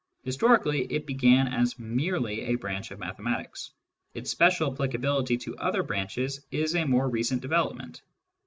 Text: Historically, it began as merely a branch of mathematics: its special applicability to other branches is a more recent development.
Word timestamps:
Historically, 0.23 0.81
it 0.91 1.05
began 1.05 1.47
as 1.47 1.77
merely 1.77 2.41
a 2.45 2.55
branch 2.55 2.89
of 2.89 2.97
mathematics: 2.97 3.69
its 4.15 4.31
special 4.31 4.73
applicability 4.73 5.37
to 5.37 5.55
other 5.57 5.83
branches 5.83 6.43
is 6.49 6.73
a 6.73 6.85
more 6.87 7.07
recent 7.07 7.39
development. 7.39 8.01